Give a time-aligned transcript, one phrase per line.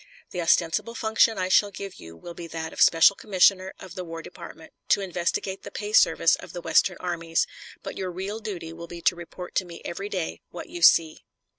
[0.31, 4.03] "The ostensible function I shall give you will be that of special commissioner of the
[4.03, 7.45] War Department to investigate the pay service of the Western armies,
[7.83, 11.23] but your real duty will be to report to me every day what you see."